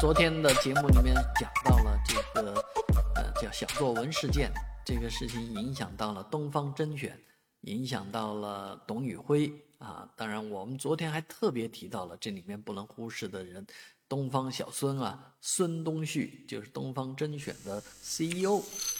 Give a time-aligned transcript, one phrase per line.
[0.00, 2.54] 昨天的节目里面讲到了这个，
[3.16, 4.48] 呃，叫小作文事件，
[4.84, 7.20] 这个事情影响到了东方甄选，
[7.62, 10.08] 影响到了董宇辉啊。
[10.16, 13.66] 当然，我们昨天还特别提到了这里面不能忽视的人，
[14.08, 18.58] 东方小孙啊，孙东旭就是东方甄选的 CEO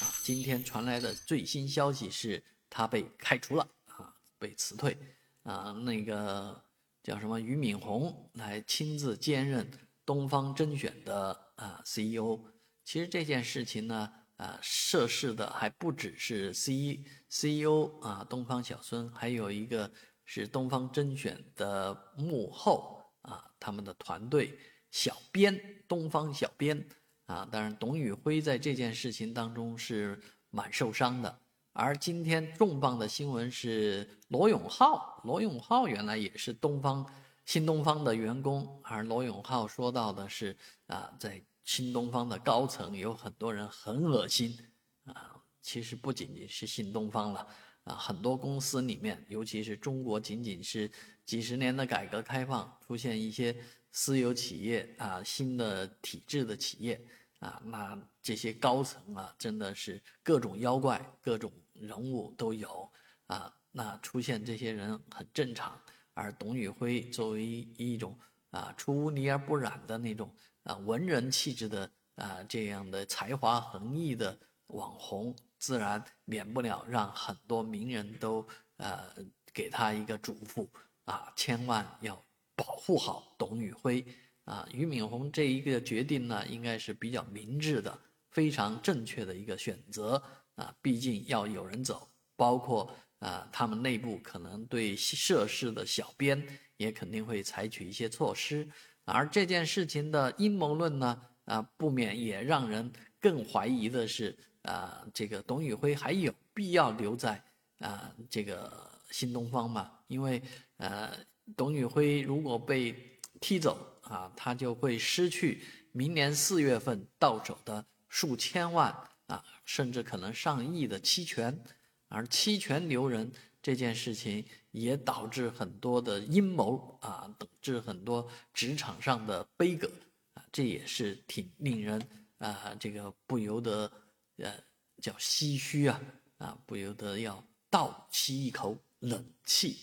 [0.00, 0.10] 啊。
[0.24, 4.98] 今天传来的最新消息是，他被开除了啊，被辞退
[5.44, 5.70] 啊。
[5.70, 6.60] 那个
[7.00, 9.70] 叫什么俞敏洪来亲自兼任。
[10.04, 12.40] 东方甄选的啊 CEO，
[12.84, 19.90] 其实这件事情呢，啊涉事的还不只是 C CEO 啊，东方小孙，还有一个
[20.24, 24.58] 是东方甄选的幕后啊，他们的团队
[24.90, 26.84] 小编，东方小编
[27.26, 30.20] 啊，当然董宇辉在这件事情当中是
[30.50, 31.38] 蛮受伤的。
[31.72, 37.08] 而今天重磅的新闻是罗永浩，罗永浩原来也是东方。
[37.50, 44.56] 新东方的员工，而罗永浩说到的是啊，在新东方的高层有很多人很恶心
[45.02, 45.34] 啊。
[45.60, 47.44] 其实不仅仅是新东方了
[47.82, 50.88] 啊，很多公司里面，尤其是中国仅仅是
[51.26, 53.56] 几十年的改革开放，出现一些
[53.90, 57.04] 私有企业啊，新的体制的企业
[57.40, 62.88] 啊，那这些高层啊，真的是各种妖怪、各种人物都有
[63.26, 63.52] 啊。
[63.72, 65.76] 那出现这些人很正常。
[66.14, 68.18] 而董宇辉作为一种
[68.50, 70.30] 啊出污泥而不染的那种
[70.64, 79.14] 啊文人气质的啊这样的才华横溢的网红，自然免不了让很多名人都呃
[79.52, 80.68] 给他一个嘱咐
[81.04, 82.22] 啊，千万要
[82.54, 84.04] 保护好董宇辉
[84.44, 84.68] 啊。
[84.72, 87.98] 俞敏洪这一个决定呢，应该是比较明智的，
[88.30, 90.22] 非常正确的一个选择
[90.56, 90.74] 啊。
[90.82, 92.92] 毕竟要有人走，包括。
[93.20, 96.42] 啊，他们内部可能对涉事的小编
[96.76, 98.68] 也肯定会采取一些措施，
[99.04, 102.90] 而这件事情的阴谋论呢，啊，不免也让人
[103.20, 107.42] 更怀疑的是，啊，这个董宇辉还有必要留在
[107.78, 109.92] 啊这个新东方吗？
[110.06, 110.42] 因为，
[110.78, 111.14] 呃，
[111.56, 118.94] 董宇辉如果被踢走啊，他就会失去明年四月份到手的数千万
[119.26, 121.62] 啊，甚至可能上亿的期权。
[122.10, 123.32] 而期权留人
[123.62, 129.90] 这件事情也导致很多的阴谋啊，导致很多职场上的悲歌
[130.34, 132.00] 啊，这也是挺令人
[132.38, 133.90] 啊，这个不由得
[134.36, 134.52] 呃
[135.00, 136.00] 叫唏嘘啊
[136.38, 139.78] 啊，不由得要倒吸一口冷气。